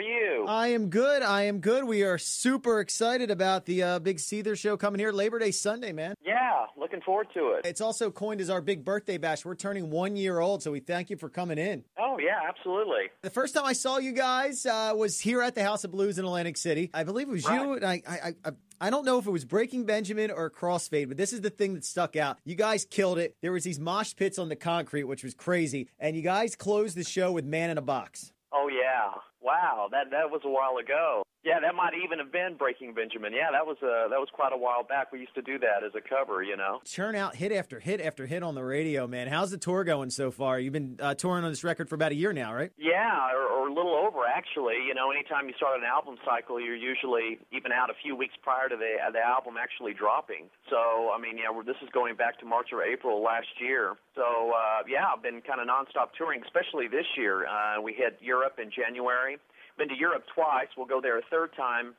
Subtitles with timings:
[0.00, 0.46] are you?
[0.48, 1.22] I am good.
[1.22, 1.84] I am good.
[1.84, 5.92] We are super excited about the uh, big Seether show coming here Labor Day Sunday,
[5.92, 6.14] man.
[6.24, 7.66] Yeah, looking forward to it.
[7.66, 9.44] It's also coined as our big birthday bash.
[9.44, 11.84] We're turning one year old, so we thank you for coming in.
[11.98, 13.10] Oh, yeah, absolutely.
[13.22, 16.18] The first time I saw you guys uh, was here at the House of Blues
[16.18, 16.90] in Atlantic City.
[16.94, 17.60] I believe it was Right.
[17.60, 21.08] you, and I, I, I, I don't know if it was Breaking Benjamin or Crossfade,
[21.08, 22.38] but this is the thing that stuck out.
[22.44, 23.36] You guys killed it.
[23.42, 26.96] There was these mosh pits on the concrete, which was crazy, and you guys closed
[26.96, 28.32] the show with Man in a Box.
[28.52, 29.10] Oh, yeah.
[29.50, 31.24] Wow, that that was a while ago.
[31.42, 33.32] Yeah, that might even have been Breaking Benjamin.
[33.32, 35.10] Yeah, that was uh, that was quite a while back.
[35.10, 36.80] We used to do that as a cover, you know.
[36.84, 39.26] Churn out hit after hit after hit on the radio, man.
[39.26, 40.60] How's the tour going so far?
[40.60, 42.70] You've been uh, touring on this record for about a year now, right?
[42.76, 44.84] Yeah, or, or a little over actually.
[44.86, 48.34] You know, anytime you start an album cycle, you're usually even out a few weeks
[48.42, 50.50] prior to the uh, the album actually dropping.
[50.68, 53.96] So, I mean, yeah, we're, this is going back to March or April last year.
[54.14, 57.46] So, uh, yeah, I've been kind of nonstop touring, especially this year.
[57.48, 59.38] Uh, we hit Europe in January.
[59.80, 60.68] Been to Europe twice.
[60.76, 61.94] We'll go there a third time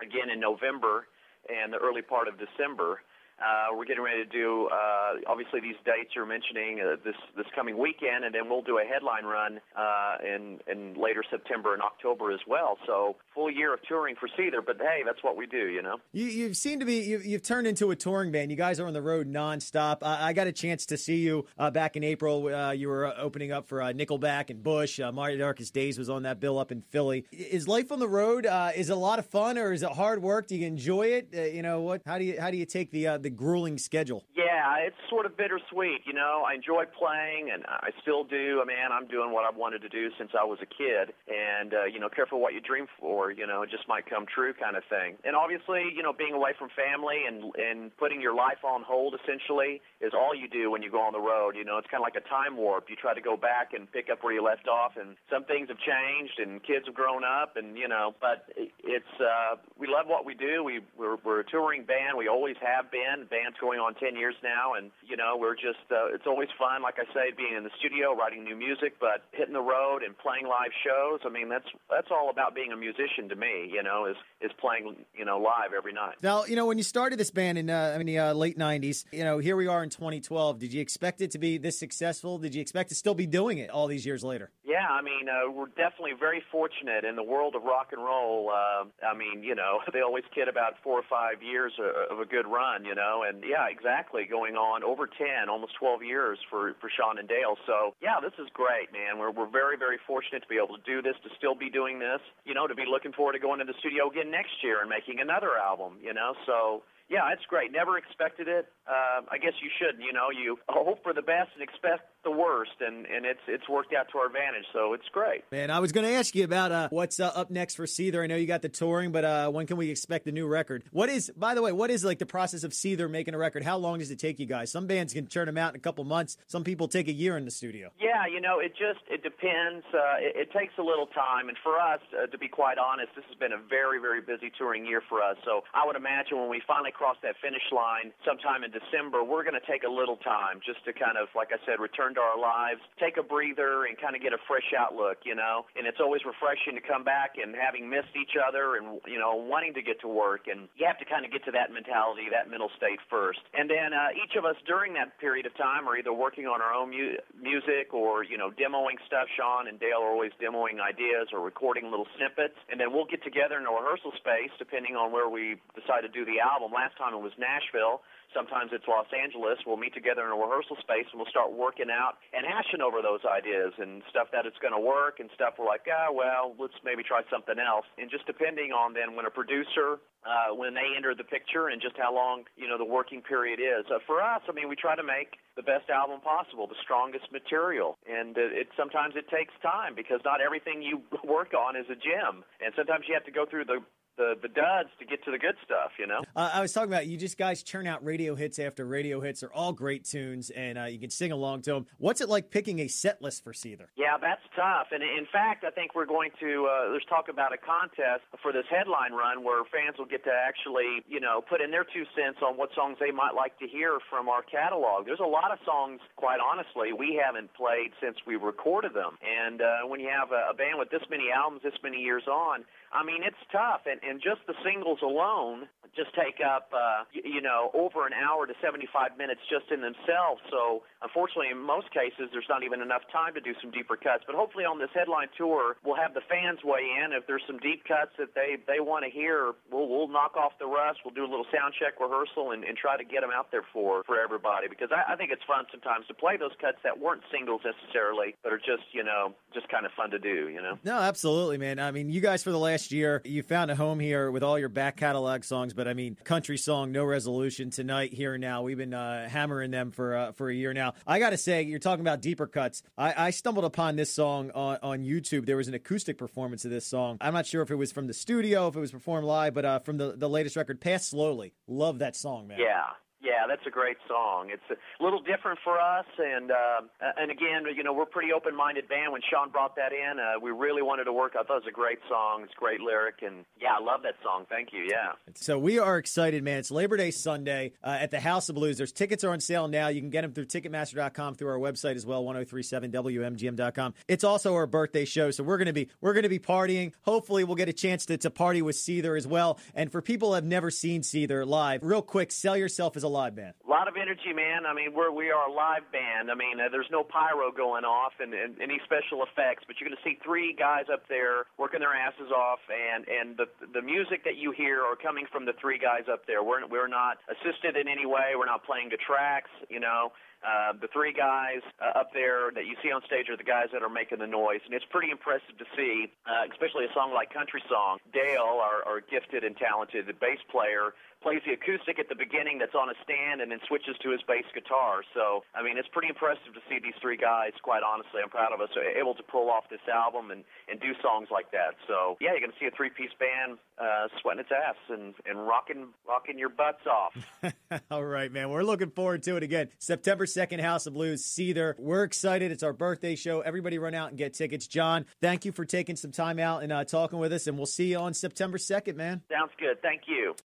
[0.00, 1.08] again in November
[1.50, 3.02] and the early part of December.
[3.38, 7.46] Uh, we're getting ready to do uh, obviously these dates you're mentioning uh, this this
[7.54, 11.82] coming weekend, and then we'll do a headline run uh, in in later September and
[11.82, 12.78] October as well.
[12.86, 15.96] So full year of touring for Seether, but hey, that's what we do, you know.
[16.12, 18.50] You, you've seemed to be you, you've turned into a touring band.
[18.50, 19.98] You guys are on the road nonstop.
[20.02, 22.46] I, I got a chance to see you uh, back in April.
[22.48, 24.98] Uh, you were opening up for Nickelback and Bush.
[24.98, 27.24] Uh, My Darkest Days was on that bill up in Philly.
[27.30, 28.46] Is life on the road?
[28.74, 30.48] Is a lot of fun or is it hard work?
[30.48, 31.54] Do you enjoy it?
[31.54, 32.02] You know what?
[32.04, 34.24] How do you how do you take the uh, the grueling schedule?
[34.48, 36.08] Yeah, it's sort of bittersweet.
[36.08, 38.60] You know, I enjoy playing, and I still do.
[38.62, 41.74] I mean, I'm doing what I've wanted to do since I was a kid, and
[41.74, 43.30] uh, you know, careful what you dream for.
[43.30, 45.20] You know, it just might come true, kind of thing.
[45.20, 49.12] And obviously, you know, being away from family and and putting your life on hold
[49.20, 51.52] essentially is all you do when you go on the road.
[51.52, 52.88] You know, it's kind of like a time warp.
[52.88, 55.68] You try to go back and pick up where you left off, and some things
[55.68, 60.08] have changed, and kids have grown up, and you know, but it's uh, we love
[60.08, 60.64] what we do.
[60.64, 62.16] We we're, we're a touring band.
[62.16, 63.28] We always have been.
[63.28, 66.82] Band's going on ten years now, and you know, we're just uh, it's always fun.
[66.82, 70.16] Like I say, being in the studio, writing new music, but hitting the road and
[70.16, 71.20] playing live shows.
[71.24, 73.70] I mean, that's that's all about being a musician to me.
[73.72, 76.16] You know, is is playing you know live every night.
[76.22, 78.58] Now, you know, when you started this band in uh, I mean the uh, late
[78.58, 80.58] '90s, you know, here we are in 2012.
[80.58, 82.38] Did you expect it to be this successful?
[82.38, 84.50] Did you expect to still be doing it all these years later?
[84.68, 88.52] Yeah, I mean, uh, we're definitely very fortunate in the world of rock and roll.
[88.52, 92.20] Uh, I mean, you know, they always kid about four or five years uh, of
[92.20, 96.36] a good run, you know, and yeah, exactly, going on over 10, almost 12 years
[96.52, 97.56] for, for Shaun and Dale.
[97.64, 99.16] So, yeah, this is great, man.
[99.16, 101.98] We're, we're very, very fortunate to be able to do this, to still be doing
[101.98, 104.84] this, you know, to be looking forward to going to the studio again next year
[104.84, 106.84] and making another album, you know, so.
[107.08, 107.72] Yeah, it's great.
[107.72, 108.68] Never expected it.
[108.86, 110.04] Uh, I guess you shouldn't.
[110.04, 113.68] You know, you hope for the best and expect the worst, and and it's it's
[113.68, 114.64] worked out to our advantage.
[114.72, 115.44] So it's great.
[115.50, 118.22] Man, I was going to ask you about uh, what's uh, up next for Seether.
[118.22, 120.84] I know you got the touring, but uh, when can we expect the new record?
[120.90, 123.62] What is, by the way, what is like the process of Seether making a record?
[123.62, 124.70] How long does it take you guys?
[124.70, 126.36] Some bands can churn them out in a couple months.
[126.46, 127.90] Some people take a year in the studio.
[127.98, 129.84] Yeah, you know, it just it depends.
[129.94, 133.08] Uh, it, it takes a little time, and for us, uh, to be quite honest,
[133.16, 135.36] this has been a very very busy touring year for us.
[135.44, 139.46] So I would imagine when we finally cross that finish line sometime in December, we're
[139.46, 142.20] going to take a little time just to kind of, like I said, return to
[142.20, 145.22] our lives, take a breather, and kind of get a fresh outlook.
[145.22, 148.98] You know, and it's always refreshing to come back and having missed each other and
[149.06, 151.54] you know wanting to get to work, and you have to kind of get to
[151.54, 155.46] that mentality, that mental state first, and then uh, each of us during that period
[155.46, 159.30] of time are either working on our own mu- music or you know demoing stuff.
[159.36, 163.22] Shaun and Dale are always demoing ideas or recording little snippets, and then we'll get
[163.22, 166.72] together in a rehearsal space depending on where we decide to do the album.
[166.72, 168.00] Last time it was Nashville.
[168.36, 169.56] Sometimes it's Los Angeles.
[169.64, 173.00] We'll meet together in a rehearsal space and we'll start working out and hashing over
[173.00, 176.52] those ideas and stuff that it's going to work and stuff we're like, ah, well,
[176.60, 177.88] let's maybe try something else.
[177.96, 179.96] And just depending on then when a producer,
[180.28, 183.60] uh, when they enter the picture and just how long, you know, the working period
[183.60, 183.88] is.
[183.88, 187.32] Uh, for us, I mean, we try to make the best album possible, the strongest
[187.32, 187.96] material.
[188.04, 191.96] And uh, it sometimes it takes time because not everything you work on is a
[191.96, 192.44] gem.
[192.60, 193.80] And sometimes you have to go through the
[194.18, 196.20] the, the duds to get to the good stuff, you know?
[196.36, 199.40] Uh, I was talking about you just guys churn out radio hits after radio hits.
[199.40, 201.86] They're all great tunes, and uh, you can sing along to them.
[201.98, 203.86] What's it like picking a set list for Seether?
[203.96, 204.88] Yeah, that's tough.
[204.90, 208.52] And in fact, I think we're going to, uh, there's talk about a contest for
[208.52, 212.04] this headline run where fans will get to actually, you know, put in their two
[212.14, 215.06] cents on what songs they might like to hear from our catalog.
[215.06, 219.16] There's a lot of songs, quite honestly, we haven't played since we recorded them.
[219.22, 222.24] And uh, when you have a, a band with this many albums, this many years
[222.26, 223.82] on, I mean, it's tough.
[223.84, 225.68] And, and just the singles alone
[225.98, 229.80] just take up, uh, you, you know, over an hour to 75 minutes just in
[229.80, 230.38] themselves.
[230.46, 234.22] So, unfortunately, in most cases, there's not even enough time to do some deeper cuts.
[234.22, 237.10] But hopefully, on this headline tour, we'll have the fans weigh in.
[237.10, 240.54] If there's some deep cuts that they they want to hear, we'll we'll knock off
[240.62, 241.02] the rust.
[241.04, 243.66] We'll do a little sound check rehearsal and, and try to get them out there
[243.72, 246.98] for for everybody because I, I think it's fun sometimes to play those cuts that
[246.98, 250.48] weren't singles necessarily, but are just you know just kind of fun to do.
[250.48, 250.78] You know.
[250.84, 251.78] No, absolutely, man.
[251.78, 254.58] I mean, you guys for the last year, you found a home here with all
[254.58, 258.62] your back catalog songs, but I mean, country song, no resolution tonight, here now.
[258.62, 260.94] We've been uh, hammering them for uh, for a year now.
[261.06, 262.82] I got to say, you're talking about deeper cuts.
[262.96, 265.46] I, I stumbled upon this song on, on YouTube.
[265.46, 267.18] There was an acoustic performance of this song.
[267.20, 269.64] I'm not sure if it was from the studio, if it was performed live, but
[269.64, 272.58] uh, from the the latest record, "Pass Slowly." Love that song, man.
[272.60, 272.84] Yeah,
[273.20, 274.50] yeah, that's a great song.
[274.50, 276.82] It's a little different for us, and uh,
[277.16, 279.12] and again, you know, we're pretty open-minded band.
[279.12, 281.32] When Shaun brought that in, uh, we really wanted to work.
[281.34, 282.42] I thought it was a great song.
[282.44, 284.46] It's great lyric, and yeah, I love that song.
[284.48, 284.86] Thank you.
[284.88, 285.12] Yeah.
[285.34, 286.58] So we are excited, man.
[286.58, 288.76] It's Labor Day Sunday uh, at the House of Blues.
[288.78, 289.88] There's tickets are on sale now.
[289.88, 293.94] You can get them through Ticketmaster.com, through our website as well, 1037WMGM.com.
[294.06, 296.92] It's also our birthday show, so we're gonna be we're gonna be partying.
[297.02, 299.58] Hopefully, we'll get a chance to, to party with Seether as well.
[299.74, 303.07] And for people who have never seen Seether live, real quick, sell yourself as a
[303.08, 303.54] live band.
[303.66, 304.66] A lot of energy, man.
[304.66, 306.30] I mean, we're we are a live band.
[306.30, 309.88] I mean, uh, there's no pyro going off and, and any special effects, but you're
[309.88, 313.82] going to see three guys up there working their asses off, and and the the
[313.82, 316.42] music that you hear are coming from the three guys up there.
[316.42, 318.36] We're we're not assisted in any way.
[318.36, 320.12] We're not playing the tracks, you know.
[320.38, 323.66] Uh, the three guys uh, up there that you see on stage are the guys
[323.72, 327.12] that are making the noise, and it's pretty impressive to see, uh, especially a song
[327.12, 327.98] like Country Song.
[328.14, 332.78] Dale, our, our gifted and talented bass player, plays the acoustic at the beginning that's
[332.78, 335.02] on a stand and then switches to his bass guitar.
[335.14, 338.22] So, I mean, it's pretty impressive to see these three guys, quite honestly.
[338.22, 341.50] I'm proud of us, able to pull off this album and, and do songs like
[341.50, 341.74] that.
[341.90, 345.14] So, yeah, you're going to see a three piece band uh, sweating its ass and,
[345.26, 347.52] and rocking, rocking your butts off.
[347.90, 348.50] All right, man.
[348.50, 349.68] We're looking forward to it again.
[349.78, 351.74] September 2nd, House of Blues, Seether.
[351.78, 352.50] We're excited.
[352.50, 353.40] It's our birthday show.
[353.40, 354.66] Everybody run out and get tickets.
[354.66, 357.66] John, thank you for taking some time out and uh, talking with us, and we'll
[357.66, 359.22] see you on September 2nd, man.
[359.30, 359.80] Sounds good.
[359.82, 360.34] Thank you.